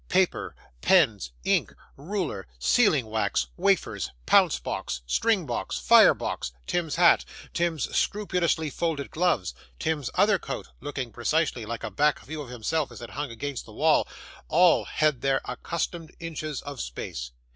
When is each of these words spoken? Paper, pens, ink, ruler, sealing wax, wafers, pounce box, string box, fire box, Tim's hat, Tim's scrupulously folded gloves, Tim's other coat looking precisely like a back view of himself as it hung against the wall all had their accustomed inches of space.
Paper, 0.09 0.55
pens, 0.81 1.29
ink, 1.43 1.75
ruler, 1.95 2.47
sealing 2.57 3.05
wax, 3.05 3.45
wafers, 3.55 4.09
pounce 4.25 4.57
box, 4.57 5.01
string 5.05 5.45
box, 5.45 5.77
fire 5.77 6.15
box, 6.15 6.51
Tim's 6.65 6.95
hat, 6.95 7.23
Tim's 7.53 7.95
scrupulously 7.95 8.71
folded 8.71 9.11
gloves, 9.11 9.53
Tim's 9.77 10.09
other 10.15 10.39
coat 10.39 10.69
looking 10.79 11.11
precisely 11.11 11.67
like 11.67 11.83
a 11.83 11.91
back 11.91 12.17
view 12.21 12.41
of 12.41 12.49
himself 12.49 12.91
as 12.91 13.03
it 13.03 13.11
hung 13.11 13.29
against 13.29 13.65
the 13.67 13.73
wall 13.73 14.07
all 14.47 14.85
had 14.85 15.21
their 15.21 15.39
accustomed 15.45 16.15
inches 16.19 16.63
of 16.63 16.81
space. 16.81 17.29